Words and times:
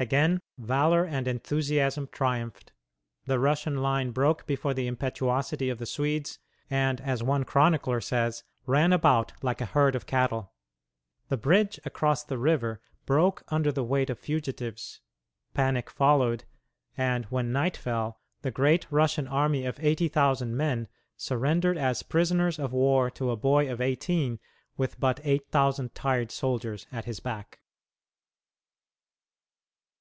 Again 0.00 0.38
valor 0.56 1.04
and 1.04 1.26
enthusiasm 1.26 2.08
triumphed. 2.12 2.70
The 3.26 3.40
Russian 3.40 3.82
line 3.82 4.12
broke 4.12 4.46
before 4.46 4.72
the 4.72 4.86
impetuosity 4.86 5.70
of 5.70 5.78
the 5.78 5.86
Swedes, 5.86 6.38
and, 6.70 7.00
as 7.00 7.20
one 7.20 7.42
chronicler 7.42 8.00
says, 8.00 8.44
"ran 8.64 8.92
about 8.92 9.32
like 9.42 9.60
a 9.60 9.64
herd 9.64 9.96
of 9.96 10.06
cattle"; 10.06 10.52
the 11.30 11.36
bridge 11.36 11.80
across 11.84 12.22
the 12.22 12.38
river 12.38 12.80
broke 13.06 13.42
under 13.48 13.72
the 13.72 13.82
weight 13.82 14.08
of 14.08 14.20
fugitives, 14.20 15.00
panic 15.52 15.90
followed, 15.90 16.44
and 16.96 17.24
when 17.24 17.50
night 17.50 17.76
fell, 17.76 18.20
the 18.42 18.52
great 18.52 18.86
Russian 18.92 19.26
army 19.26 19.66
of 19.66 19.80
eighty 19.80 20.06
thousand 20.06 20.56
men 20.56 20.86
surrendered 21.16 21.76
as 21.76 22.04
prisoners 22.04 22.60
of 22.60 22.72
war 22.72 23.10
to 23.10 23.32
a 23.32 23.36
boy 23.36 23.68
of 23.68 23.80
eighteen 23.80 24.38
with 24.76 25.00
but 25.00 25.18
eight 25.24 25.48
thousand 25.50 25.96
tired 25.96 26.30
soldiers 26.30 26.86
at 26.92 27.04
his 27.06 27.18
back. 27.18 27.58